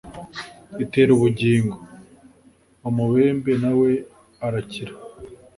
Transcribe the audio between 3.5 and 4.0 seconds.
na we